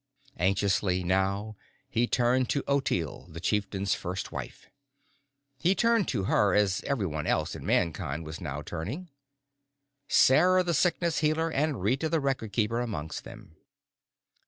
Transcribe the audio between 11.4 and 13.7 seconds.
and Rita the Record Keeper amongst them.